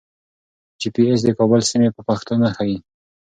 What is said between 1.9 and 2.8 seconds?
په پښتو نه ښیي.